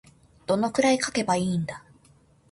[0.47, 1.83] どれくらい書けばいいんだ。